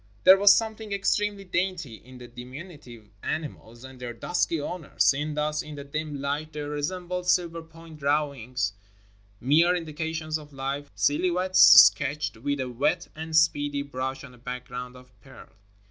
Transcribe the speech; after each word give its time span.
There 0.23 0.39
was 0.39 0.51
something 0.51 0.91
extremely 0.91 1.43
dainty 1.43 1.93
in 1.97 2.17
the 2.17 2.27
diminu 2.27 2.81
tive 2.81 3.11
animals 3.21 3.83
and 3.83 3.99
their 3.99 4.13
dusky 4.13 4.59
owner. 4.59 4.97
Seen 4.97 5.35
thus 5.35 5.61
in 5.61 5.75
the 5.75 5.83
dim 5.83 6.19
light, 6.19 6.53
they 6.53 6.61
resembled 6.61 7.29
silver 7.29 7.61
point 7.61 7.99
drawings, 7.99 8.73
mere 9.39 9.75
indications 9.75 10.39
of 10.39 10.53
life, 10.53 10.89
silhouettes 10.95 11.59
sketched 11.59 12.37
with 12.37 12.59
a 12.59 12.67
wet 12.67 13.09
and 13.15 13.35
speedy 13.37 13.83
brush 13.83 14.23
on 14.23 14.33
a 14.33 14.39
background 14.39 14.95
of 14.95 15.11
pearl. 15.21 15.49